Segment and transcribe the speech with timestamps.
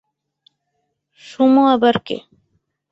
[1.21, 2.17] Sumo আবার কে?